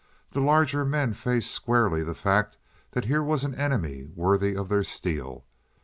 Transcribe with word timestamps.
The 0.31 0.41
larger 0.41 0.83
men 0.83 1.13
faced 1.13 1.51
squarely 1.51 2.01
the 2.03 2.15
fact 2.15 2.57
that 2.93 3.05
here 3.05 3.21
was 3.21 3.43
an 3.43 3.53
enemy 3.53 4.07
worthy 4.15 4.55
of 4.57 4.67
their 4.67 4.83
steel. 4.83 5.45